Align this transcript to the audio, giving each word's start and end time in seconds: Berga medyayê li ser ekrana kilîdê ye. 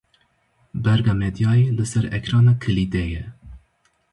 Berga 0.83 1.13
medyayê 1.21 1.67
li 1.77 1.85
ser 1.91 2.05
ekrana 2.19 2.53
kilîdê 2.61 3.05
ye. 3.13 3.23